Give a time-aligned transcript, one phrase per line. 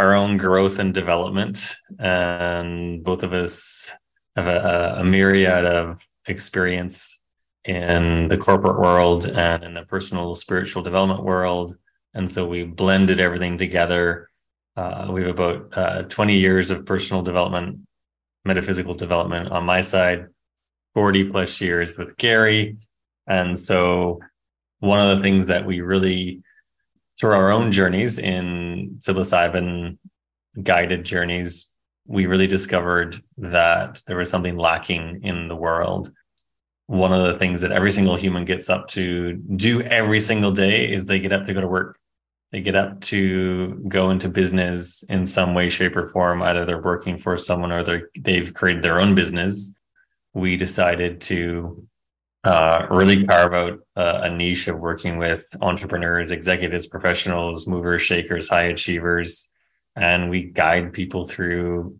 [0.00, 3.94] our own growth and development, and both of us
[4.34, 7.22] have a, a myriad of experience
[7.64, 11.76] in the corporate world and in the personal spiritual development world.
[12.14, 14.30] And so we blended everything together.
[14.74, 17.80] Uh, we have about uh, 20 years of personal development,
[18.46, 20.28] metaphysical development on my side,
[20.94, 22.78] 40 plus years with Gary.
[23.26, 24.20] And so
[24.78, 26.42] one of the things that we really,
[27.18, 29.98] through our own journeys in psilocybin
[30.62, 31.74] guided journeys,
[32.06, 36.12] we really discovered that there was something lacking in the world.
[36.86, 40.90] One of the things that every single human gets up to do every single day
[40.90, 41.98] is they get up to go to work.
[42.50, 46.42] They get up to go into business in some way, shape, or form.
[46.42, 49.76] Either they're working for someone or they've created their own business.
[50.34, 51.86] We decided to
[52.42, 58.64] uh, really carve out a, niche of working with entrepreneurs, executives, professionals, movers, shakers, high
[58.64, 59.49] achievers,
[59.96, 61.98] and we guide people through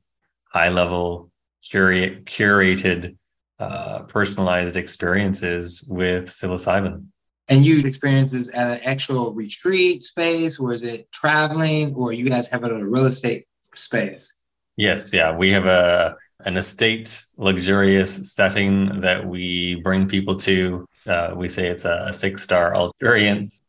[0.53, 1.31] high level,
[1.63, 3.17] curate, curated,
[3.59, 7.05] uh, personalized experiences with psilocybin.
[7.49, 12.29] And you experience this at an actual retreat space, or is it traveling, or you
[12.29, 14.45] guys have it at a real estate space?
[14.77, 16.17] Yes, yeah, we have a
[16.47, 20.87] an estate luxurious setting that we bring people to.
[21.07, 23.61] Uh, we say it's a, six star luxuriance.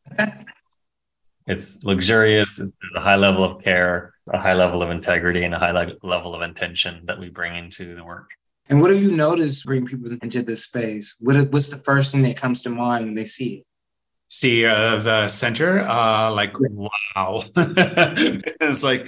[1.47, 5.59] it's luxurious, it's a high level of care, a high level of integrity, and a
[5.59, 5.71] high
[6.03, 8.31] level of intention that we bring into the work.
[8.69, 11.15] And what have you noticed bring people into this space?
[11.19, 13.65] What, what's the first thing that comes to mind when they see it?
[14.29, 17.43] See uh, the center, uh, like wow!
[17.55, 19.07] it's like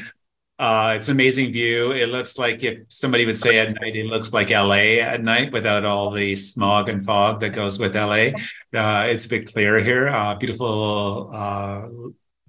[0.60, 1.92] uh, it's amazing view.
[1.94, 5.52] It looks like if somebody would say at night, it looks like LA at night
[5.52, 8.32] without all the smog and fog that goes with LA.
[8.74, 10.10] Uh, it's a bit clearer here.
[10.10, 11.88] Uh, beautiful uh,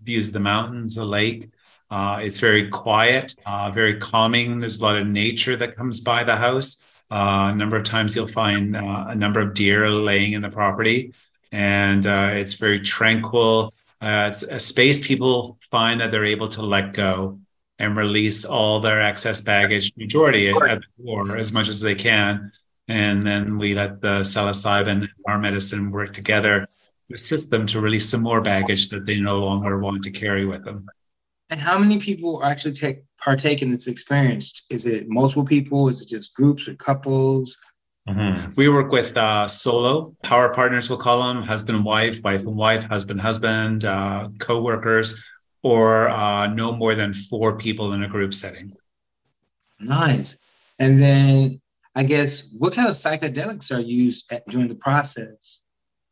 [0.03, 1.50] views of the mountains, the lake.
[1.94, 4.59] Uh, it's very quiet, uh, very calming.
[4.59, 6.77] There's a lot of nature that comes by the house.
[7.09, 11.12] a number of times you'll find a number of deer laying in the property,
[11.53, 12.05] and
[12.41, 13.72] it's very tranquil.
[14.03, 17.38] it's a space people find that they're able to let go
[17.78, 22.50] and release all their excess baggage, majority at the door as much as they can.
[22.88, 26.66] And then we let the psilocybin and our medicine work together
[27.09, 30.44] to assist them to release some more baggage that they no longer want to carry
[30.44, 30.88] with them.
[31.54, 34.65] And how many people actually take partake in this experience?
[34.70, 35.88] Is it multiple people?
[35.88, 37.56] Is it just groups or couples?
[38.09, 38.50] Mm-hmm.
[38.56, 42.56] We work with uh, solo power partners, we'll call them husband, and wife, wife and
[42.56, 45.22] wife, husband, husband, uh, co-workers
[45.62, 48.72] or uh, no more than four people in a group setting.
[49.78, 50.37] Nice.
[50.81, 51.60] And then
[51.94, 55.60] I guess what kind of psychedelics are used at, during the process?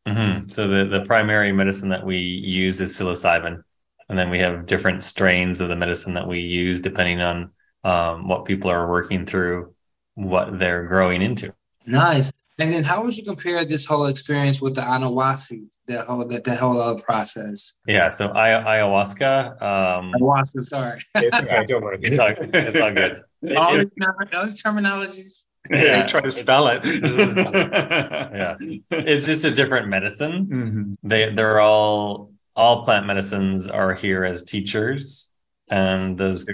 [0.07, 0.47] Mm-hmm.
[0.47, 3.61] So the, the primary medicine that we use is psilocybin.
[4.09, 7.51] And then we have different strains of the medicine that we use depending on
[7.83, 9.73] um, what people are working through,
[10.15, 11.53] what they're growing into.
[11.85, 12.31] Nice.
[12.59, 16.43] And then how would you compare this whole experience with the ayahuasca, that whole that,
[16.43, 17.73] that whole other process?
[17.87, 19.61] Yeah, so I, ayahuasca.
[19.61, 21.01] Um, ayahuasca, sorry.
[21.15, 21.97] it's okay, don't worry.
[22.03, 23.23] It's all, it's all good.
[23.57, 23.91] all, these,
[24.35, 25.45] all these terminologies.
[25.71, 26.83] Yeah, try to spell it.
[26.85, 28.55] yeah,
[28.91, 30.45] it's just a different medicine.
[30.45, 31.07] Mm-hmm.
[31.07, 35.33] They they're all all plant medicines are here as teachers,
[35.71, 36.45] and those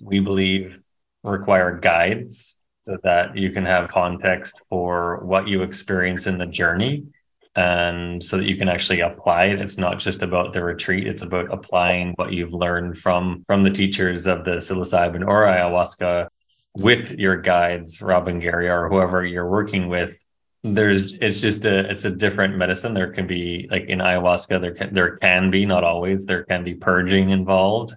[0.00, 0.78] we believe
[1.22, 7.04] require guides so that you can have context for what you experience in the journey
[7.56, 9.60] and so that you can actually apply it.
[9.60, 13.70] It's not just about the retreat it's about applying what you've learned from from the
[13.70, 16.28] teachers of the psilocybin or ayahuasca
[16.76, 20.22] with your guides Rob and Gary or whoever you're working with
[20.74, 22.94] there's it's just a it's a different medicine.
[22.94, 26.64] There can be like in ayahuasca there can there can be not always there can
[26.64, 27.94] be purging involved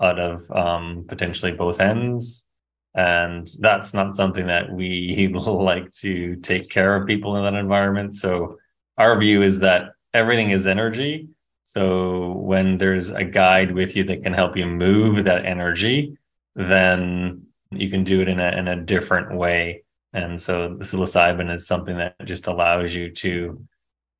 [0.00, 2.46] out of um, potentially both ends.
[2.94, 8.14] And that's not something that we like to take care of people in that environment.
[8.14, 8.58] So
[8.96, 11.28] our view is that everything is energy.
[11.64, 16.16] So when there's a guide with you that can help you move that energy
[16.58, 21.52] then you can do it in a, in a different way and so the psilocybin
[21.52, 23.62] is something that just allows you to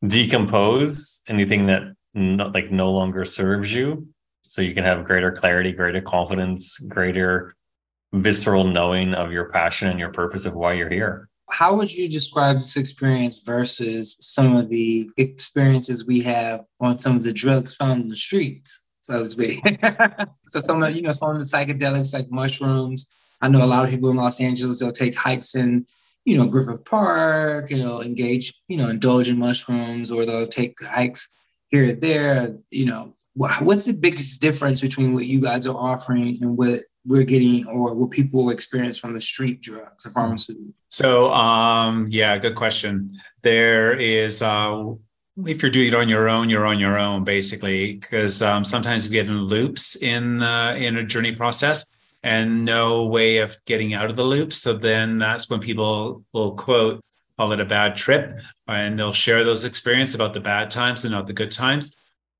[0.06, 1.82] decompose anything that
[2.14, 4.08] no, like no longer serves you
[4.42, 7.54] so you can have greater clarity greater confidence greater
[8.12, 11.28] visceral knowing of your passion and your purpose of why you're here.
[11.50, 17.16] How would you describe this experience versus some of the experiences we have on some
[17.16, 19.60] of the drugs found in the streets, so to speak?
[20.44, 23.08] so some of you know some of the psychedelics like mushrooms.
[23.40, 25.86] I know a lot of people in Los Angeles they'll take hikes in
[26.24, 30.76] you know Griffith Park, you know engage you know indulge in mushrooms, or they'll take
[30.82, 31.30] hikes
[31.68, 32.56] here and there.
[32.70, 37.24] You know what's the biggest difference between what you guys are offering and what we're
[37.24, 40.72] getting or what people experience from the street drugs or pharmaceuticals?
[40.88, 43.16] So, um, yeah, good question.
[43.42, 44.92] There is, uh,
[45.46, 49.06] if you're doing it on your own, you're on your own, basically, because um, sometimes
[49.06, 51.86] we get in loops in uh, in a journey process
[52.22, 54.52] and no way of getting out of the loop.
[54.52, 57.04] So then that's when people will quote,
[57.36, 61.12] call it a bad trip, and they'll share those experiences about the bad times and
[61.12, 61.96] not the good times.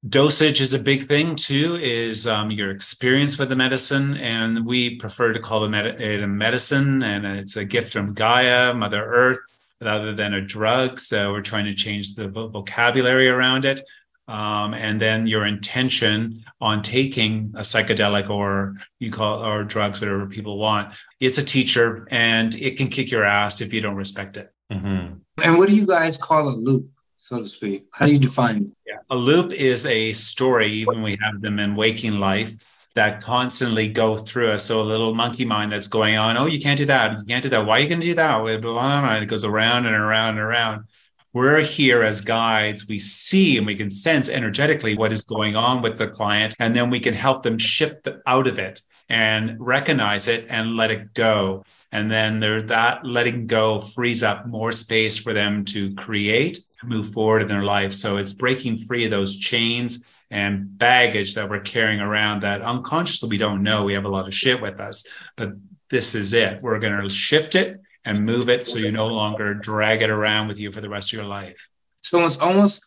[0.09, 4.95] Dosage is a big thing too is um, your experience with the medicine and we
[4.95, 9.41] prefer to call it a medicine and it's a gift from gaia mother earth
[9.81, 11.01] rather than a drug.
[11.01, 13.81] So we're trying to change the vocabulary around it
[14.29, 20.27] um, and then your intention on taking a psychedelic or you call or drugs whatever
[20.27, 24.37] people want it's a teacher and it can kick your ass if you don't respect
[24.37, 25.15] it mm-hmm.
[25.45, 26.89] and what do you guys call a loop
[27.29, 27.85] so to speak?
[27.93, 28.71] How do you define it?
[28.87, 28.99] Yeah.
[29.11, 32.55] A loop is a story, even we have them in waking life,
[32.95, 34.65] that constantly go through us.
[34.65, 37.19] So a little monkey mind that's going on, oh, you can't do that.
[37.19, 37.67] You can't do that.
[37.67, 38.41] Why are you going to do that?
[38.41, 40.85] And it goes around and around and around.
[41.33, 42.89] We're here as guides.
[42.89, 46.55] We see and we can sense energetically what is going on with the client.
[46.59, 50.91] And then we can help them shift out of it and recognize it and let
[50.91, 51.65] it go.
[51.93, 57.13] And then there, that letting go frees up more space for them to create, move
[57.13, 57.93] forward in their life.
[57.95, 63.31] So it's breaking free of those chains and baggage that we're carrying around that unconsciously
[63.31, 63.85] we don't know.
[63.85, 65.51] We have a lot of shit with us, but
[65.91, 66.61] this is it.
[66.63, 70.49] We're going to shift it and move it so you no longer drag it around
[70.49, 71.69] with you for the rest of your life.
[72.03, 72.83] So it's almost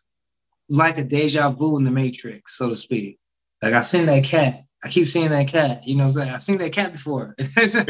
[0.68, 3.20] like a deja vu in the Matrix, so to speak.
[3.62, 4.64] Like I've seen that cat.
[4.84, 5.82] I keep seeing that cat.
[5.86, 6.30] You know what I'm saying?
[6.32, 7.36] I've seen that cat before.
[7.40, 7.84] so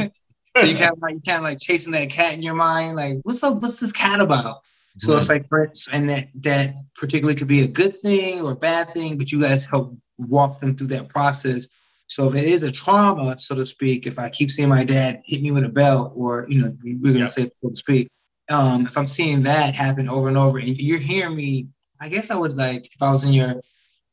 [0.66, 3.20] you kind of like you kind of like chasing that cat in your mind, like
[3.24, 3.62] what's up?
[3.62, 4.58] What's this cat about?
[4.98, 5.46] So it's like,
[5.94, 9.40] and that that particularly could be a good thing or a bad thing, but you
[9.40, 11.70] guys help walk them through that process.
[12.12, 15.22] So if it is a trauma, so to speak, if I keep seeing my dad
[15.26, 17.30] hit me with a belt, or you know, we're gonna yep.
[17.30, 18.10] say so to speak,
[18.50, 21.68] um, if I'm seeing that happen over and over, and you're hearing me,
[22.02, 23.62] I guess I would like if I was in your,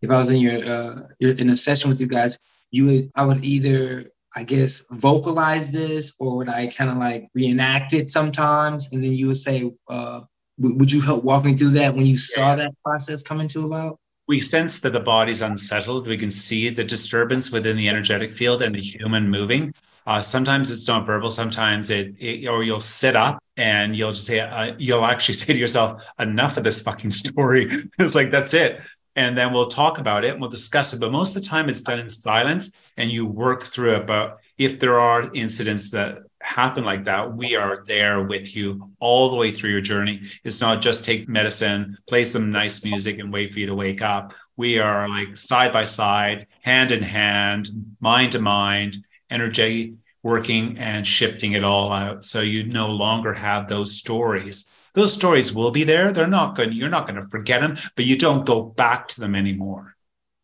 [0.00, 2.38] if I was in your, uh, your in a session with you guys,
[2.70, 7.28] you would, I would either I guess, vocalize this, or would I kind of like
[7.34, 8.92] reenact it sometimes?
[8.92, 10.20] And then you would say, uh,
[10.58, 13.98] would you help walk me through that when you saw that process coming to about?
[14.28, 16.06] We sense that the body's unsettled.
[16.06, 19.74] We can see the disturbance within the energetic field and the human moving.
[20.06, 21.30] Uh, sometimes it's not verbal.
[21.30, 25.52] Sometimes it, it, or you'll sit up and you'll just say, uh, you'll actually say
[25.54, 27.66] to yourself, enough of this fucking story.
[27.98, 28.80] it's like, that's it
[29.18, 31.00] and then we'll talk about it and we'll discuss it.
[31.00, 34.06] But most of the time, it's done in silence and you work through it.
[34.06, 39.30] But if there are incidents that happen like that, we are there with you all
[39.30, 40.20] the way through your journey.
[40.44, 44.02] It's not just take medicine, play some nice music, and wait for you to wake
[44.02, 44.34] up.
[44.56, 47.68] We are like side by side, hand in hand,
[48.00, 48.98] mind to mind,
[49.30, 52.24] energy working and shifting it all out.
[52.24, 56.12] So you no longer have those stories those stories will be there.
[56.12, 59.20] They're not going, you're not going to forget them, but you don't go back to
[59.20, 59.94] them anymore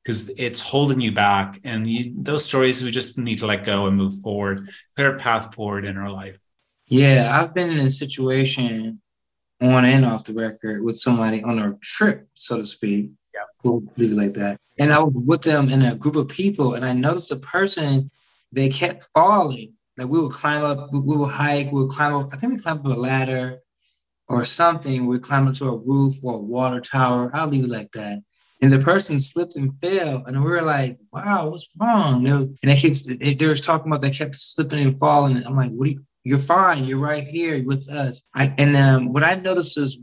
[0.04, 1.60] because it's holding you back.
[1.64, 5.18] And you, those stories, we just need to let go and move forward, clear a
[5.18, 6.38] path forward in our life.
[6.86, 9.00] Yeah, I've been in a situation
[9.62, 13.10] on and off the record with somebody on a trip, so to speak.
[13.32, 13.40] Yeah.
[13.62, 14.58] We'll leave it like that.
[14.78, 18.10] And I was with them in a group of people, and I noticed a person,
[18.52, 19.72] they kept falling.
[19.96, 22.58] Like we would climb up, we would hike, we would climb up, I think we
[22.58, 23.60] climbed up a ladder
[24.28, 27.30] or something, we climbed up to a roof or a water tower.
[27.32, 28.22] I'll leave it like that.
[28.64, 32.74] And the person slipped and fell, and we were like, "Wow, what's wrong?" and they
[32.74, 35.44] kept they were talking about they kept slipping and falling.
[35.44, 35.90] I'm like, "What?
[35.90, 36.84] You, you're fine.
[36.84, 39.98] You're right here with us." I, and um, what I noticed is,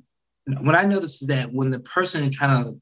[0.62, 2.75] what I noticed is that when the person kind of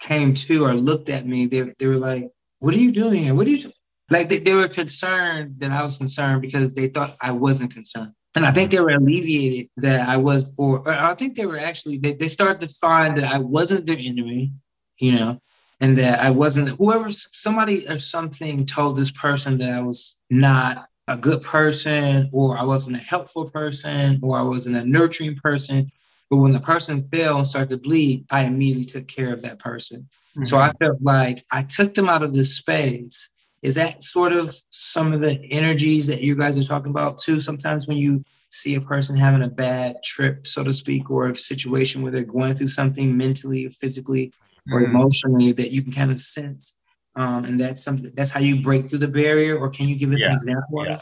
[0.00, 2.24] came to or looked at me, they they were like,
[2.60, 3.34] "What are you doing here?
[3.34, 3.70] What are you?"
[4.10, 8.12] Like they, they were concerned that I was concerned because they thought I wasn't concerned.
[8.34, 11.58] And I think they were alleviated that I was, or, or I think they were
[11.58, 14.52] actually, they, they started to find that I wasn't their enemy,
[14.98, 15.40] you know,
[15.80, 20.88] and that I wasn't, whoever, somebody or something told this person that I was not
[21.08, 25.90] a good person, or I wasn't a helpful person, or I wasn't a nurturing person.
[26.30, 29.58] But when the person fell and started to bleed, I immediately took care of that
[29.58, 30.00] person.
[30.32, 30.44] Mm-hmm.
[30.44, 33.30] So I felt like I took them out of this space
[33.62, 37.40] is that sort of some of the energies that you guys are talking about too?
[37.40, 41.34] Sometimes when you see a person having a bad trip, so to speak, or a
[41.34, 44.32] situation where they're going through something mentally or physically
[44.72, 44.86] or mm.
[44.86, 46.76] emotionally that you can kind of sense.
[47.16, 50.12] Um, and that's something that's how you break through the barrier, or can you give
[50.12, 50.30] it yeah.
[50.30, 50.86] an example?
[50.86, 51.00] Yeah.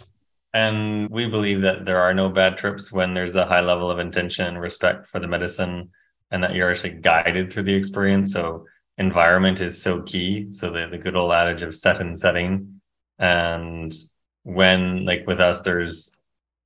[0.55, 3.99] And we believe that there are no bad trips when there's a high level of
[3.99, 5.91] intention and respect for the medicine
[6.31, 8.33] and that you're actually guided through the experience.
[8.33, 8.65] So
[8.99, 10.47] environment is so key.
[10.53, 12.81] So the, the good old adage of set and setting.
[13.19, 13.95] And
[14.45, 16.11] when like with us, there's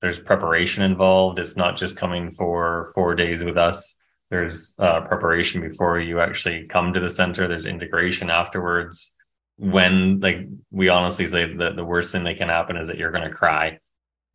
[0.00, 1.38] there's preparation involved.
[1.38, 3.98] It's not just coming for four days with us.
[4.30, 7.48] There's uh, preparation before you actually come to the center.
[7.48, 9.12] There's integration afterwards.
[9.56, 13.10] When like we honestly say that the worst thing that can happen is that you're
[13.10, 13.78] going to cry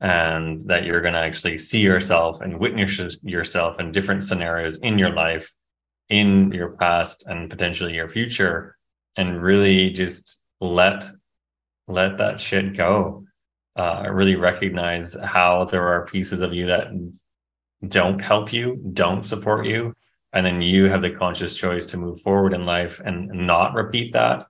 [0.01, 4.99] and that you're going to actually see yourself and witness yourself in different scenarios in
[4.99, 5.53] your life
[6.09, 8.75] in your past and potentially your future
[9.15, 11.03] and really just let
[11.87, 13.23] let that shit go
[13.77, 16.87] uh, really recognize how there are pieces of you that
[17.87, 19.93] don't help you don't support you
[20.33, 24.13] and then you have the conscious choice to move forward in life and not repeat
[24.13, 24.43] that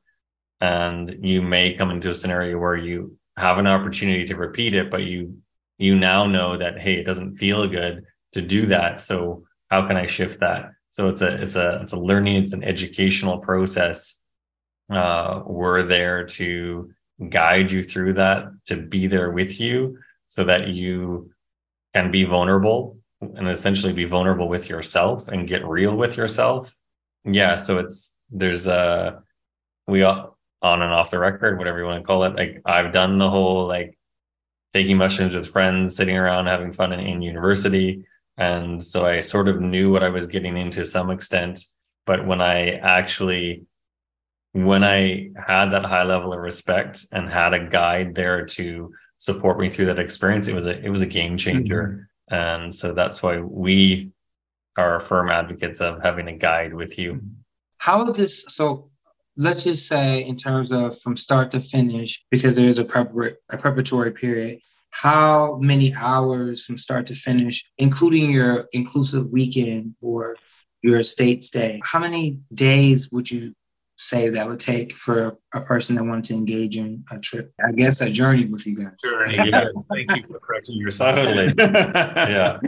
[0.61, 4.89] and you may come into a scenario where you have an opportunity to repeat it
[4.89, 5.37] but you
[5.77, 9.97] you now know that hey it doesn't feel good to do that so how can
[9.97, 14.23] i shift that so it's a it's a it's a learning, it's an educational process.
[14.89, 16.89] Uh, we're there to
[17.27, 21.31] guide you through that, to be there with you, so that you
[21.93, 22.97] can be vulnerable
[23.35, 26.75] and essentially be vulnerable with yourself and get real with yourself.
[27.23, 27.55] Yeah.
[27.55, 29.23] So it's there's a
[29.87, 32.35] we all on and off the record, whatever you want to call it.
[32.35, 33.97] Like I've done the whole like
[34.73, 38.03] taking mushrooms with friends, sitting around having fun in, in university.
[38.37, 41.63] And so I sort of knew what I was getting into to some extent.
[42.05, 43.63] But when I actually,
[44.51, 49.59] when I had that high level of respect and had a guide there to support
[49.59, 51.83] me through that experience, it was a it was a game changer.
[51.83, 52.01] Mm-hmm.
[52.29, 54.11] And so that's why we
[54.77, 57.21] are firm advocates of having a guide with you.
[57.77, 58.89] How this so
[59.37, 63.57] let's just say in terms of from start to finish, because there's a, prepar- a
[63.57, 64.59] preparatory period,
[64.91, 70.35] how many hours from start to finish, including your inclusive weekend or
[70.81, 73.53] your state stay, how many days would you
[73.97, 77.51] say that would take for a person that wanted to engage in a trip?
[77.65, 78.91] I guess a journey with you guys.
[79.03, 79.67] Journey, yeah.
[79.89, 81.15] Thank you for correcting yourself.
[81.15, 81.53] Totally.
[81.57, 82.59] yeah.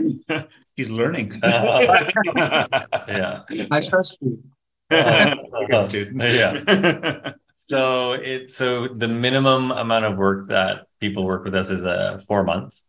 [0.74, 1.40] He's learning.
[1.44, 3.42] yeah.
[3.48, 4.42] I trust you.
[4.90, 6.22] good student.
[6.22, 7.32] yeah.
[7.68, 11.90] So it so the minimum amount of work that people work with us is a
[11.90, 12.80] uh, four months.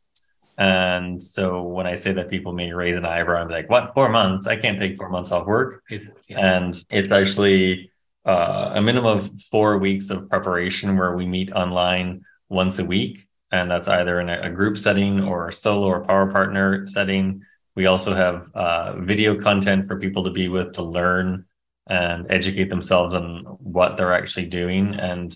[0.58, 3.94] And so when I say that people may raise an eyebrow and be like, what,
[3.94, 4.46] four months?
[4.46, 5.84] I can't take four months off work.
[5.90, 6.56] It, yeah.
[6.56, 7.92] And it's actually
[8.26, 13.28] uh, a minimum of four weeks of preparation where we meet online once a week.
[13.52, 17.44] And that's either in a, group setting or solo or power partner setting.
[17.76, 21.46] We also have uh, video content for people to be with to learn
[21.88, 24.94] and educate themselves on what they're actually doing.
[24.94, 25.36] And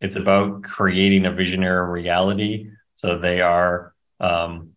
[0.00, 2.70] it's about creating a visionary reality.
[2.94, 4.74] So they are, um,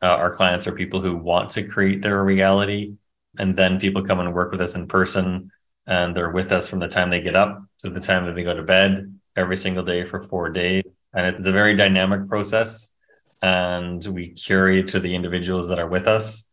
[0.00, 2.94] uh, our clients are people who want to create their reality.
[3.36, 5.50] And then people come and work with us in person
[5.88, 8.44] and they're with us from the time they get up to the time that they
[8.44, 10.84] go to bed every single day for four days.
[11.12, 12.94] And it's a very dynamic process.
[13.42, 16.44] And we curate to the individuals that are with us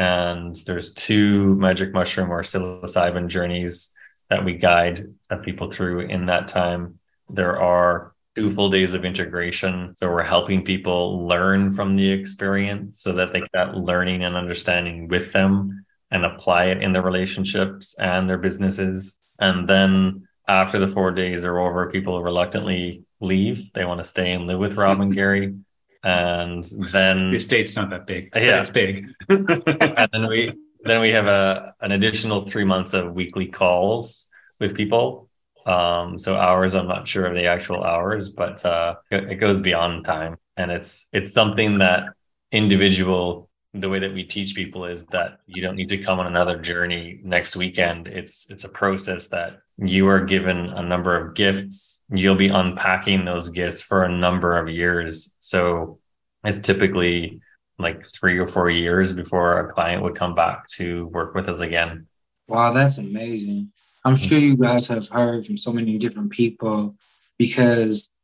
[0.00, 3.94] and there's two magic mushroom or psilocybin journeys
[4.30, 6.98] that we guide people through in that time.
[7.28, 9.90] There are two full days of integration.
[9.94, 14.36] So we're helping people learn from the experience so that they get that learning and
[14.36, 19.18] understanding with them and apply it in their relationships and their businesses.
[19.38, 23.72] And then after the four days are over, people reluctantly leave.
[23.72, 25.54] They want to stay and live with Rob and Gary
[26.02, 28.30] and then the estate's not that big.
[28.34, 29.06] Yeah, it's big.
[29.28, 30.52] and then we
[30.82, 35.28] then we have a an additional three months of weekly calls with people.
[35.66, 40.04] Um, so hours, I'm not sure of the actual hours, but uh, it goes beyond
[40.06, 42.04] time, and it's it's something that
[42.50, 46.26] individual the way that we teach people is that you don't need to come on
[46.26, 48.08] another journey next weekend.
[48.08, 52.02] It's it's a process that you are given a number of gifts.
[52.10, 55.36] You'll be unpacking those gifts for a number of years.
[55.38, 56.00] So
[56.42, 57.40] it's typically
[57.78, 61.60] like 3 or 4 years before a client would come back to work with us
[61.60, 62.08] again.
[62.48, 63.72] Wow that's amazing.
[64.04, 66.96] I'm sure you guys have heard from so many different people
[67.38, 68.14] because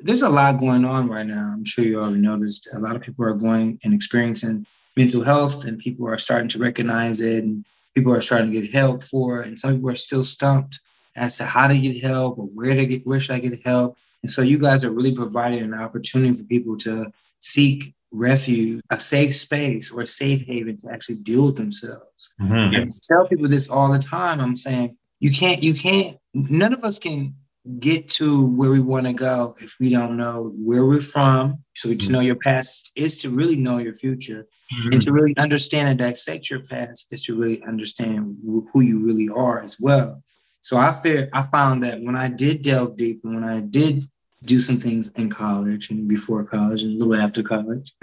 [0.00, 1.52] there's a lot going on right now.
[1.54, 2.68] I'm sure you already noticed.
[2.74, 6.58] A lot of people are going and experiencing mental health, and people are starting to
[6.58, 7.64] recognize it, and
[7.94, 9.48] people are starting to get help for it.
[9.48, 10.80] And some people are still stumped
[11.16, 13.96] as to how to get help or where to get, where should I get help.
[14.22, 18.96] And so you guys are really providing an opportunity for people to seek refuge, a
[18.98, 22.30] safe space or a safe haven to actually deal with themselves.
[22.40, 22.74] Mm-hmm.
[22.74, 24.40] And I tell people this all the time.
[24.40, 27.34] I'm saying you can't, you can't, none of us can
[27.78, 31.62] get to where we want to go if we don't know where we're from.
[31.74, 32.12] So to mm-hmm.
[32.12, 34.92] know your past is to really know your future, mm-hmm.
[34.92, 39.28] and to really understand and dissect your past is to really understand who you really
[39.28, 40.22] are as well.
[40.60, 44.04] So I fear I found that when I did delve deep and when I did
[44.44, 47.92] do some things in college and before college and a little after college.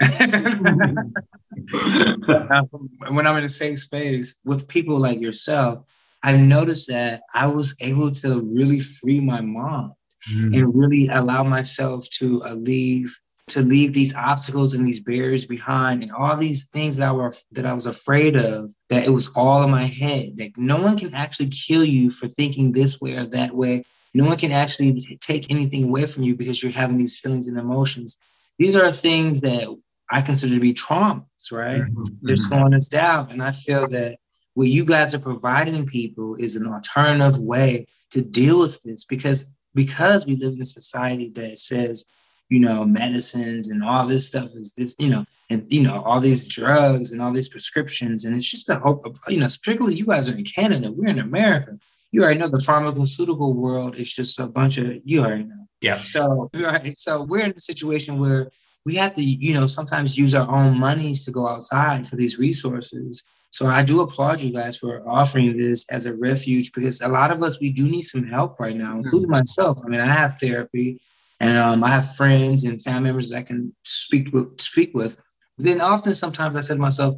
[3.10, 5.84] when I'm in a safe space with people like yourself,
[6.22, 9.92] I've noticed that I was able to really free my mind
[10.30, 10.54] mm-hmm.
[10.54, 13.16] and really allow myself to uh, leave
[13.48, 17.32] to leave these obstacles and these barriers behind and all these things that I were
[17.52, 20.98] that I was afraid of that it was all in my head like no one
[20.98, 24.98] can actually kill you for thinking this way or that way no one can actually
[25.20, 28.16] take anything away from you because you're having these feelings and emotions
[28.58, 29.68] these are things that
[30.10, 32.02] I consider to be traumas right mm-hmm.
[32.22, 32.56] they're mm-hmm.
[32.56, 34.18] slowing us down and I feel that
[34.56, 39.52] what you guys are providing people is an alternative way to deal with this because
[39.74, 42.04] because we live in a society that says
[42.48, 46.20] you know, medicines and all this stuff is this, you know, and you know, all
[46.20, 48.24] these drugs and all these prescriptions.
[48.24, 51.18] And it's just a hope you know, particularly you guys are in Canada, we're in
[51.18, 51.78] America.
[52.12, 55.66] You already know the pharmaceutical world is just a bunch of you already know.
[55.80, 55.96] Yeah.
[55.96, 56.96] So right.
[56.96, 58.50] So we're in a situation where
[58.86, 62.38] we have to, you know, sometimes use our own monies to go outside for these
[62.38, 63.24] resources.
[63.50, 67.32] So I do applaud you guys for offering this as a refuge because a lot
[67.32, 69.38] of us we do need some help right now, including mm-hmm.
[69.38, 69.78] myself.
[69.84, 71.00] I mean, I have therapy
[71.40, 74.60] and um, I have friends and family members that I can speak with.
[74.60, 75.20] Speak with.
[75.56, 77.16] But then often, sometimes I say to myself,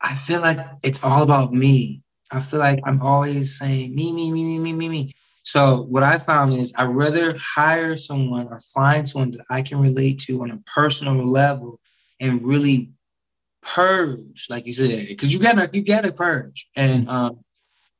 [0.00, 2.02] I feel like it's all about me.
[2.32, 5.14] I feel like I'm always saying me, me, me, me, me, me, me.
[5.46, 9.78] So what I found is I'd rather hire someone or find someone that I can
[9.78, 11.78] relate to on a personal level
[12.20, 12.90] and really
[13.62, 17.38] purge, like you said, because you gotta you gotta purge and um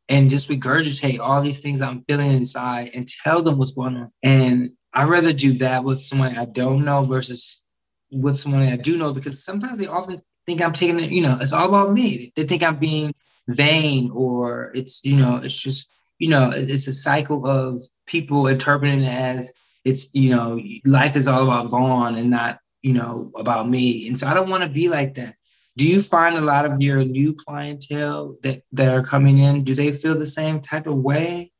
[0.08, 4.10] and just regurgitate all these things I'm feeling inside and tell them what's going on.
[4.24, 7.62] And I'd rather do that with someone I don't know versus
[8.10, 11.38] with someone I do know because sometimes they often think I'm taking it, you know,
[11.40, 12.32] it's all about me.
[12.34, 13.12] They think I'm being
[13.46, 19.02] vain or it's, you know, it's just, you know, it's a cycle of people interpreting
[19.02, 19.52] it as
[19.84, 24.08] it's, you know, life is all about Vaughn and not, you know, about me.
[24.08, 25.34] And so I don't want to be like that.
[25.76, 29.74] Do you find a lot of your new clientele that, that are coming in, do
[29.74, 31.52] they feel the same type of way?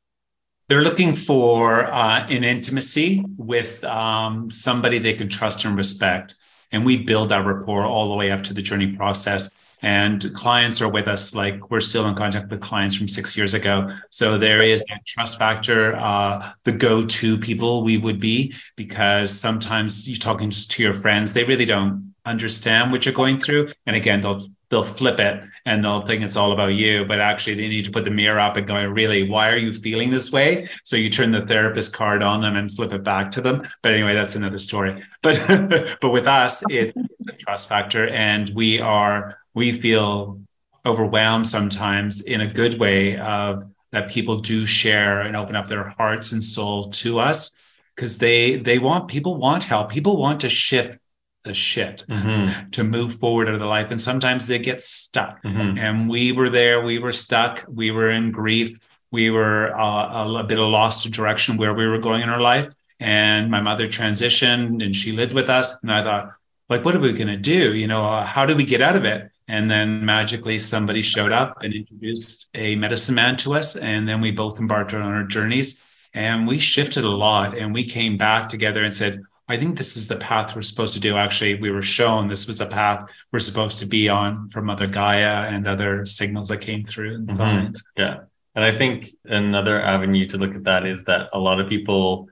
[0.69, 6.35] They're looking for uh, an intimacy with um, somebody they can trust and respect.
[6.71, 9.49] And we build that rapport all the way up to the journey process.
[9.81, 13.53] And clients are with us, like we're still in contact with clients from six years
[13.53, 13.89] ago.
[14.09, 19.31] So there is that trust factor, uh, the go to people we would be, because
[19.31, 23.71] sometimes you're talking just to your friends, they really don't understand what you're going through.
[23.85, 27.55] And again, they'll they'll flip it and they'll think it's all about you, but actually
[27.55, 30.31] they need to put the mirror up and go, really, why are you feeling this
[30.31, 30.67] way?
[30.83, 33.61] So you turn the therapist card on them and flip it back to them.
[33.81, 35.01] But anyway, that's another story.
[35.21, 35.43] But
[36.01, 40.39] but with us, it's a trust factor, and we are we feel
[40.85, 45.89] overwhelmed sometimes in a good way of that people do share and open up their
[45.97, 47.55] hearts and soul to us
[47.95, 50.99] because they they want people want help people want to shift
[51.43, 52.69] the shit mm-hmm.
[52.69, 53.89] to move forward out of the life.
[53.89, 55.41] And sometimes they get stuck.
[55.43, 55.77] Mm-hmm.
[55.77, 58.77] And we were there, we were stuck, we were in grief,
[59.11, 62.29] we were uh, a, a bit of lost of direction where we were going in
[62.29, 62.67] our life.
[62.99, 65.81] And my mother transitioned and she lived with us.
[65.81, 66.33] And I thought,
[66.69, 67.73] like, what are we going to do?
[67.73, 69.31] You know, uh, how do we get out of it?
[69.47, 73.77] And then magically somebody showed up and introduced a medicine man to us.
[73.77, 75.77] And then we both embarked on our journeys
[76.13, 77.57] and we shifted a lot.
[77.57, 80.93] And we came back together and said, I think this is the path we're supposed
[80.95, 81.15] to do.
[81.15, 84.87] Actually, we were shown this was a path we're supposed to be on from Mother
[84.87, 87.71] Gaia and other signals that came through mm-hmm.
[87.95, 88.19] Yeah.
[88.55, 92.27] And I think another avenue to look at that is that a lot of people,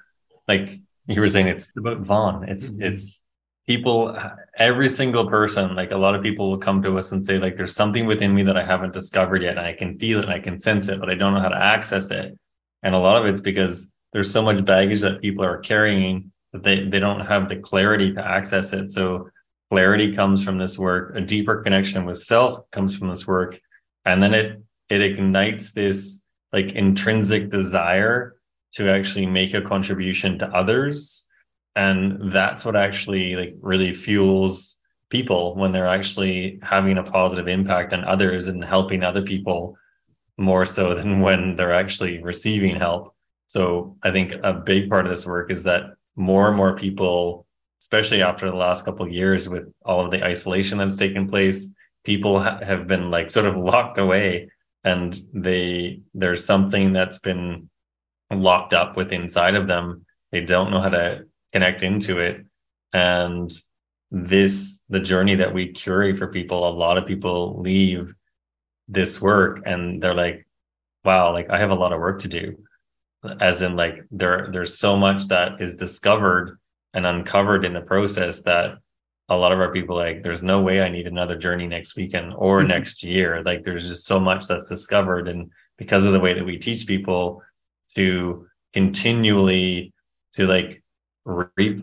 [0.48, 0.70] like
[1.08, 2.50] you were saying, it's about Vaughn.
[2.50, 2.82] It's mm-hmm.
[2.82, 3.22] it's
[3.68, 4.18] people,
[4.58, 7.58] every single person, like a lot of people will come to us and say, like,
[7.58, 10.34] there's something within me that I haven't discovered yet, and I can feel it and
[10.34, 12.38] I can sense it, but I don't know how to access it.
[12.84, 16.64] And a lot of it's because there's so much baggage that people are carrying that
[16.64, 19.30] they they don't have the clarity to access it so
[19.70, 23.60] clarity comes from this work a deeper connection with self comes from this work
[24.06, 26.24] and then it it ignites this
[26.54, 28.38] like intrinsic desire
[28.72, 31.25] to actually make a contribution to others
[31.76, 37.94] and that's what actually like really fuels people when they're actually having a positive impact
[37.94, 39.78] on others and helping other people
[40.38, 43.14] more so than when they're actually receiving help
[43.48, 47.46] so i think a big part of this work is that more and more people,
[47.82, 52.40] especially after the last couple years with all of the isolation that's taken place, people
[52.40, 54.50] ha- have been like sort of locked away
[54.84, 57.70] and they there's something that's been
[58.32, 60.06] locked up with inside of them.
[60.32, 62.46] They don't know how to connect into it.
[62.94, 63.52] And
[64.12, 68.14] this the journey that we curate for people, a lot of people leave
[68.88, 70.48] this work and they're like,
[71.04, 72.58] wow, like I have a lot of work to do
[73.40, 76.58] as in like there there's so much that is discovered
[76.94, 78.78] and uncovered in the process that
[79.30, 82.34] a lot of our people like there's no way i need another journey next weekend
[82.36, 82.70] or mm-hmm.
[82.70, 86.46] next year like there's just so much that's discovered and because of the way that
[86.46, 87.42] we teach people
[87.90, 89.94] to continually
[90.32, 90.84] to like
[91.26, 91.82] reap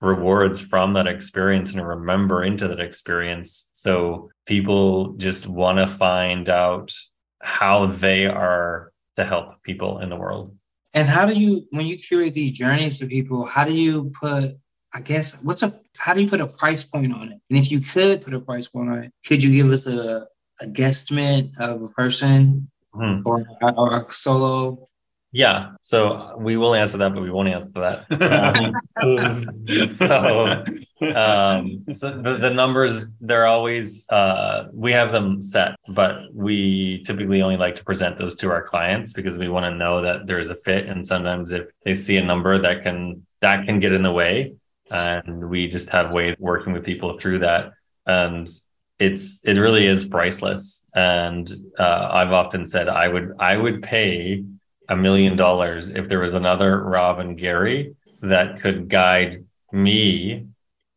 [0.00, 6.48] rewards from that experience and remember into that experience so people just want to find
[6.48, 6.92] out
[7.40, 10.54] how they are to help people in the world
[10.94, 14.54] and how do you when you curate these journeys for people how do you put
[14.96, 17.40] I guess what's a how do you put a price point on it?
[17.50, 20.26] And if you could put a price point on it, could you give us a,
[20.62, 23.20] a guesstimate of a person mm-hmm.
[23.26, 23.44] or,
[23.76, 24.88] or a solo?
[25.36, 28.06] Yeah, so we will answer that, but we won't answer that.
[30.98, 37.02] so, um, so the, the, numbers they're always uh, we have them set, but we
[37.04, 40.26] typically only like to present those to our clients because we want to know that
[40.26, 40.86] there's a fit.
[40.86, 44.54] And sometimes if they see a number that can that can get in the way,
[44.90, 47.72] and we just have ways working with people through that
[48.06, 48.48] and
[48.98, 54.42] it's it really is priceless and uh, i've often said i would i would pay
[54.88, 60.46] a million dollars if there was another rob and gary that could guide me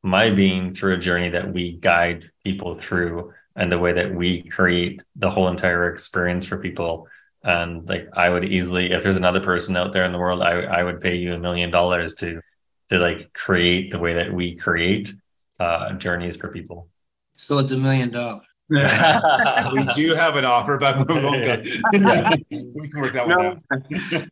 [0.04, 4.44] my being through a journey that we guide people through and the way that we
[4.44, 7.08] create the whole entire experience for people
[7.44, 10.62] and like i would easily if there's another person out there in the world i,
[10.62, 12.42] I would pay you a million dollars to
[12.90, 15.14] to like create the way that we create
[15.60, 16.90] uh, journeys for people.
[17.36, 18.46] So it's a million dollars.
[19.74, 21.58] we do have an offer, but we won't go.
[21.92, 23.38] we can work that no.
[23.38, 23.64] one out.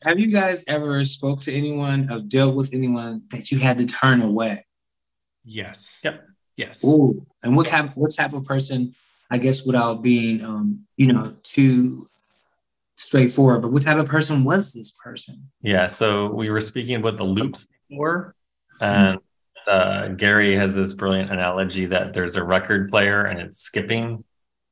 [0.06, 3.88] have you guys ever spoke to anyone or dealt with anyone that you had to
[3.88, 4.64] turn away?
[5.44, 6.02] Yes.
[6.04, 6.28] Yep.
[6.56, 6.86] Yes.
[6.86, 7.26] Ooh.
[7.44, 8.94] And what type what type of person,
[9.32, 12.08] I guess without being um, you know, too
[12.96, 15.50] straightforward, but what type of person was this person?
[15.62, 15.88] Yeah.
[15.88, 18.36] So we were speaking about the loops before.
[18.82, 19.20] And
[19.68, 24.24] uh, Gary has this brilliant analogy that there's a record player and it's skipping.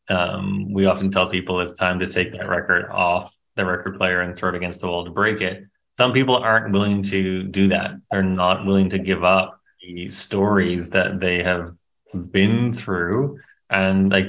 [0.08, 4.22] Um, we often tell people it's time to take that record off the record player
[4.22, 5.66] and throw it against the wall to break it.
[5.92, 7.92] Some people aren't willing to do that.
[8.12, 11.72] They're not willing to give up the stories that they have
[12.14, 13.40] been through.
[13.70, 14.28] And like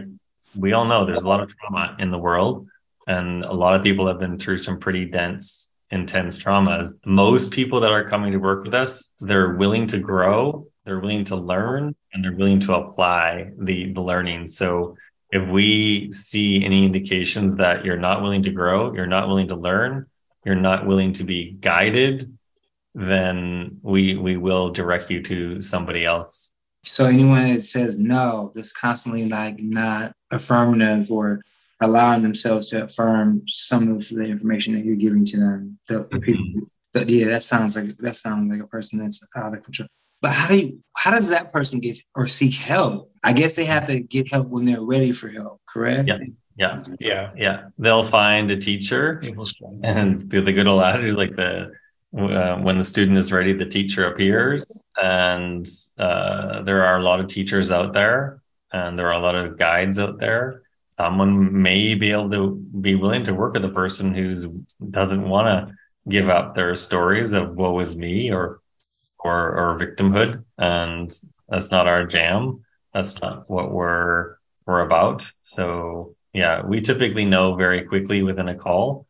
[0.57, 2.69] we all know, there's a lot of trauma in the world,
[3.07, 6.93] and a lot of people have been through some pretty dense intense trauma.
[7.05, 11.25] Most people that are coming to work with us, they're willing to grow, they're willing
[11.25, 14.49] to learn, and they're willing to apply the, the learning.
[14.49, 14.97] So
[15.31, 19.57] if we see any indications that you're not willing to grow, you're not willing to
[19.57, 20.07] learn,
[20.45, 22.37] you're not willing to be guided,
[22.95, 26.55] then we we will direct you to somebody else.
[26.83, 31.43] So anyone that says no, that's constantly like not affirmative or
[31.81, 35.79] allowing themselves to affirm some of the information that you're giving to them.
[35.89, 39.57] The, the people, that, yeah, that sounds like that sounds like a person that's out
[39.57, 39.89] of control.
[40.23, 43.13] But how do you, how does that person get or seek help?
[43.23, 46.09] I guess they have to get help when they're ready for help, correct?
[46.09, 46.19] Yeah.
[46.57, 46.83] Yeah.
[46.99, 47.31] Yeah.
[47.37, 47.63] Yeah.
[47.77, 49.23] They'll find a teacher
[49.83, 51.71] and the, the good old attitude, like the,
[52.19, 54.87] uh, when the student is ready, the teacher appears.
[54.97, 58.41] And uh, there are a lot of teachers out there
[58.73, 60.63] and there are a lot of guides out there
[60.99, 64.29] someone may be able to be willing to work with a person who
[64.91, 65.75] doesn't want to
[66.09, 68.61] give up their stories of woe is me or
[69.19, 70.45] or or victimhood.
[70.59, 71.13] And
[71.49, 72.65] that's not our jam.
[72.95, 75.23] That's not what we're we're about.
[75.55, 79.07] So yeah we typically know very quickly within a call.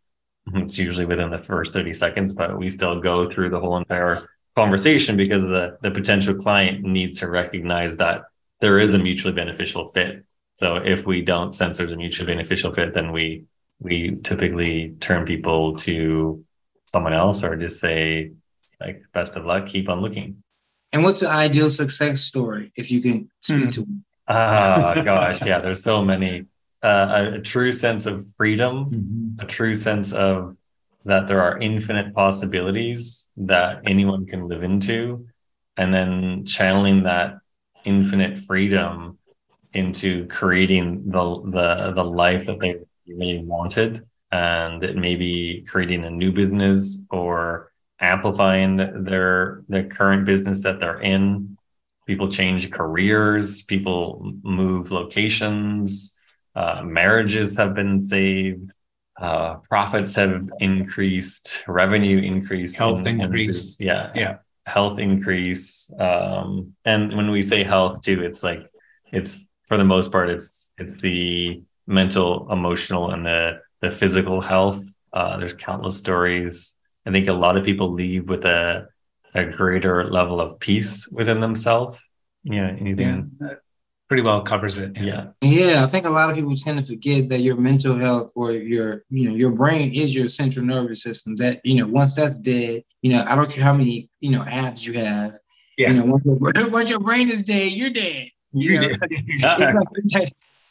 [0.54, 4.28] It's usually within the first 30 seconds but we still go through the whole entire
[4.54, 8.22] conversation because the the potential client needs to recognize that
[8.60, 10.24] there is a mutually beneficial fit
[10.56, 13.44] so if we don't sense there's a mutually beneficial fit, then we
[13.78, 16.42] we typically turn people to
[16.86, 18.32] someone else or just say
[18.80, 20.42] like best of luck, keep on looking.
[20.94, 23.68] And what's the ideal success story if you can speak hmm.
[23.68, 24.02] to them?
[24.28, 26.46] Ah, gosh, yeah, there's so many.
[26.82, 29.40] Uh, a, a, true sense of freedom, mm-hmm.
[29.40, 30.56] a true sense of
[31.04, 35.26] that there are infinite possibilities that anyone can live into,
[35.76, 37.38] and then channeling that
[37.84, 39.18] infinite freedom
[39.76, 41.24] into creating the
[41.56, 44.06] the the life that they really wanted.
[44.32, 50.62] And it may be creating a new business or amplifying the, their the current business
[50.62, 51.56] that they're in.
[52.06, 56.16] People change careers people move locations
[56.54, 58.70] uh, marriages have been saved
[59.20, 62.76] uh, profits have increased revenue increased.
[62.76, 63.80] Health increase.
[63.80, 64.12] yeah.
[64.14, 64.38] Yeah.
[64.66, 68.66] Health increase um, and when we say health too it's like
[69.12, 74.82] it's for the most part, it's it's the mental, emotional, and the the physical health.
[75.12, 76.76] Uh, there's countless stories
[77.06, 78.88] I think a lot of people leave with a
[79.34, 81.98] a greater level of peace within themselves.
[82.42, 83.30] Yeah, anything.
[83.40, 83.54] Yeah,
[84.08, 84.98] pretty well covers it.
[84.98, 85.26] Yeah.
[85.42, 88.52] Yeah, I think a lot of people tend to forget that your mental health or
[88.52, 91.36] your, you know, your brain is your central nervous system.
[91.36, 94.42] That, you know, once that's dead, you know, I don't care how many, you know,
[94.42, 95.36] apps you have.
[95.76, 95.90] Yeah.
[95.90, 98.28] You know, once your, once your brain is dead, you're dead.
[98.52, 98.96] You You're know?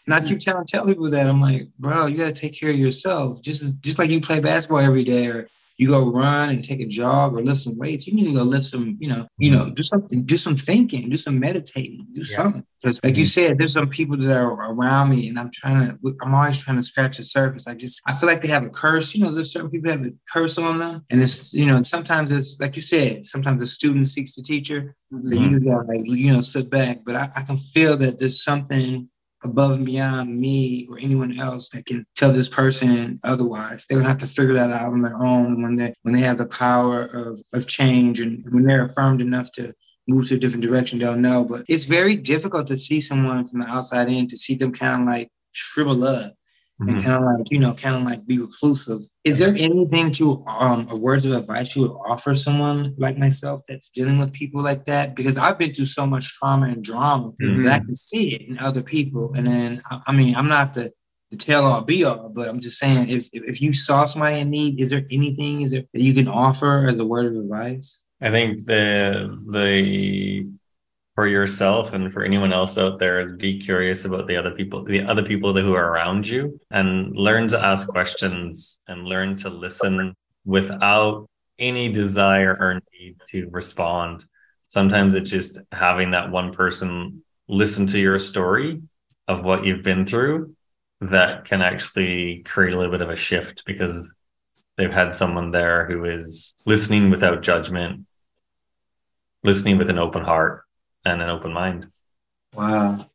[0.06, 2.78] and I keep telling tell people that I'm like, bro, you gotta take care of
[2.78, 3.42] yourself.
[3.42, 6.86] Just just like you play basketball every day, or you go run and take a
[6.86, 8.08] jog or lift some weights.
[8.08, 11.10] You need to go lift some, you know, you know, do something, do some thinking,
[11.10, 12.36] do some meditating, do Yeah.
[12.36, 12.64] something.
[12.82, 13.48] Because like you mm-hmm.
[13.48, 16.78] said, there's some people that are around me, and I'm trying to, I'm always trying
[16.78, 17.68] to scratch the surface.
[17.68, 19.16] I just, I feel like they have a curse.
[19.16, 22.32] You know, there's certain people have a curse on them, and it's, you know, sometimes
[22.32, 24.96] it's like you said, sometimes the student seeks the teacher.
[25.10, 25.44] So mm-hmm.
[25.44, 27.00] you just gotta like, you know, sit back.
[27.06, 29.10] But I, I can feel that there's something
[29.46, 33.86] above and beyond me or anyone else that can tell this person otherwise.
[33.86, 36.38] They're gonna have to figure that out on their own when they when they have
[36.38, 39.74] the power of of change and when they're affirmed enough to
[40.08, 41.46] move to a different direction, they'll know.
[41.46, 45.02] But it's very difficult to see someone from the outside in to see them kind
[45.02, 46.34] of like shrivel up
[46.80, 47.04] and Mhm.
[47.04, 49.00] kind of like you know kind of like be reclusive.
[49.24, 53.62] Is there anything to um a words of advice you would offer someone like myself
[53.68, 55.16] that's dealing with people like that?
[55.16, 57.64] Because i've been through so much trauma and drama Mhm.
[57.64, 59.32] that i can see it in other people.
[59.36, 60.92] And then i, I mean i'm not the
[61.32, 64.40] the tell all be all but i'm just saying if, if if you saw somebody
[64.40, 67.36] in need is there anything is there that you can offer as a word of
[67.36, 68.06] advice?
[68.22, 68.84] I think the
[69.52, 70.48] the
[71.16, 74.84] for yourself and for anyone else out there is be curious about the other people,
[74.84, 79.50] the other people who are around you, and learn to ask questions and learn to
[79.50, 81.26] listen without
[81.58, 84.26] any desire or need to respond.
[84.68, 88.82] Sometimes it's just having that one person listen to your story
[89.30, 90.54] of what you've been through
[91.00, 94.14] that can actually create a little bit of a shift because
[94.76, 98.06] they've had someone there who is listening without judgment,
[99.44, 100.65] listening with an open heart
[101.06, 101.88] and an open mind.
[102.54, 103.06] wow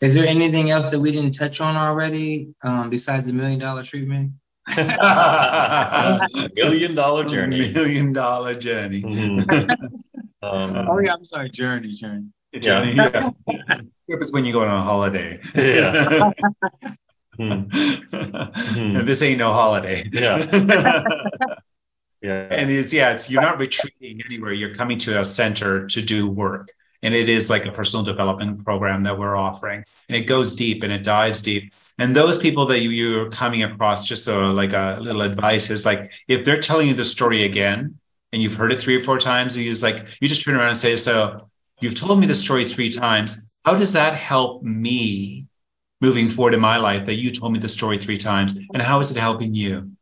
[0.00, 3.82] is there anything else that we didn't touch on already um, besides the million dollar
[3.82, 4.32] treatment
[6.56, 7.72] Million dollar journey.
[7.72, 9.02] Million dollar journey.
[9.02, 9.68] Mhm.
[10.42, 12.28] Um, oh yeah i'm sorry journey journey
[12.60, 13.30] Journey, yeah.
[14.08, 15.40] Trip is when you go on a holiday.
[15.54, 16.30] Yeah.
[17.36, 19.04] Hmm.
[19.04, 20.08] This ain't no holiday.
[20.12, 20.38] Yeah.
[22.22, 22.46] yeah.
[22.50, 24.52] and it's yeah, it's you're not retreating anywhere.
[24.52, 26.68] You're coming to a center to do work.
[27.02, 29.84] And it is like a personal development program that we're offering.
[30.08, 31.72] And it goes deep and it dives deep.
[31.98, 35.86] And those people that you, you're coming across, just a, like a little advice is
[35.86, 37.98] like, if they're telling you the story again
[38.32, 40.68] and you've heard it three or four times, and you like, you just turn around
[40.68, 41.48] and say, so
[41.80, 43.46] you've told me the story three times.
[43.64, 45.46] How does that help me
[46.00, 48.58] moving forward in my life that you told me the story three times?
[48.74, 49.95] And how is it helping you?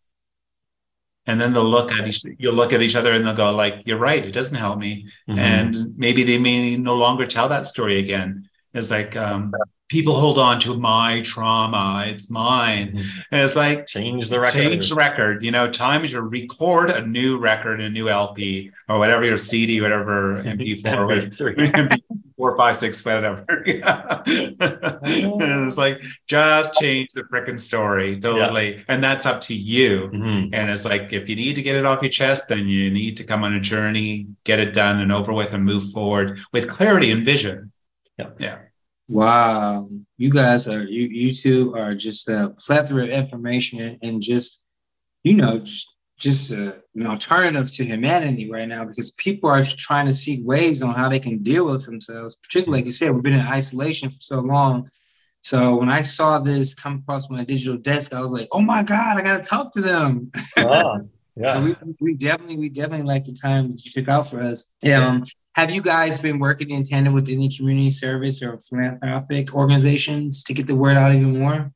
[1.26, 3.82] And then they'll look at each, you'll look at each other and they'll go like,
[3.86, 4.24] you're right.
[4.24, 5.38] It doesn't help me Mhm.
[5.38, 8.48] and maybe they may no longer tell that story again.
[8.74, 9.52] It's like um,
[9.88, 12.88] people hold on to my trauma; it's mine.
[12.96, 13.06] Mhm.
[13.30, 14.58] And it's like change the record.
[14.58, 15.44] change the record.
[15.44, 19.38] You know, time is to record a new record, a new LP, or whatever your
[19.38, 21.06] CD, whatever MP4, or
[21.54, 21.96] whatever,
[22.52, 23.44] MP4, five, six, whatever.
[23.66, 24.22] Yeah.
[24.26, 30.10] and it's like just change the freaking story totally, and that's up to you.
[30.12, 30.50] Mhm.
[30.52, 33.16] And it's like, if you need to get it off your chest, then you need
[33.18, 36.68] to come on a journey, get it done and over with, and move forward with
[36.68, 37.72] clarity and vision.
[38.18, 38.30] Yeah.
[38.38, 38.58] Yeah.
[39.08, 44.64] Wow, you guys are you you two are just a plethora of information and just
[45.22, 45.82] you know j-
[46.18, 50.82] just uh, an alternative to humanity right now because people are trying to seek ways
[50.82, 52.36] on how they can deal with themselves.
[52.36, 54.88] Particularly, like you said, we've been in isolation for so long.
[55.40, 58.82] So when I saw this come across my digital desk, I was like, "Oh my
[58.82, 60.98] God, I got to talk to them." Ah,
[61.36, 61.44] yeah.
[61.52, 64.74] So we, we definitely we definitely like the time that you took out for us.
[65.08, 65.24] Um,
[65.56, 70.54] have you guys been working in tandem with any community service or philanthropic organizations to
[70.54, 71.72] get the word out even more?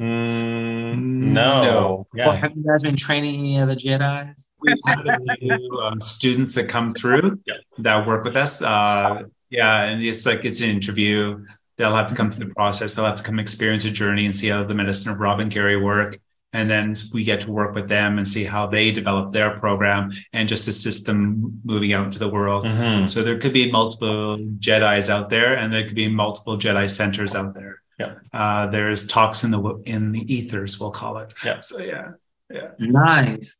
[0.00, 0.96] Mm,
[1.32, 1.62] no.
[1.62, 2.06] No.
[2.12, 2.34] Or Yeah.
[2.36, 4.50] have you guys been training any other Jedi's?
[4.60, 7.54] We have a few um, students that come through Yeah.
[7.78, 8.62] that work with us.
[8.62, 11.44] Uh, yeah, and it's like it's an interview.
[11.76, 12.94] They'll have to come through the process.
[12.94, 15.50] They'll have to come experience a journey and see how the medicine of Rob and
[15.50, 16.16] Gary work.
[16.54, 20.12] And then we get to work with them and see how they develop their program
[20.34, 22.66] and just assist them moving out into the world.
[22.66, 23.08] Mhm.
[23.08, 27.34] So there could be multiple Jedi's out there, and there could be multiple Jedi centers
[27.34, 27.81] out there.
[27.98, 28.14] Yeah.
[28.32, 31.32] Uh, there's talks in the in the ethers, we'll call it.
[31.44, 31.60] Yeah.
[31.60, 32.12] So yeah.
[32.50, 32.70] Yeah.
[32.78, 33.56] Nice.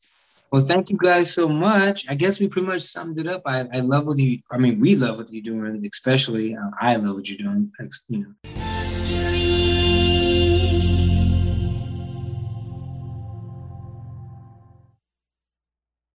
[0.50, 2.04] Well, thank you guys so much.
[2.10, 3.42] I guess we pretty much summed it up.
[3.46, 4.38] I, I love what you.
[4.50, 7.72] I mean, we love what you're doing, especially uh, I love what you're doing.
[8.08, 8.34] You know.
[8.44, 8.91] Victory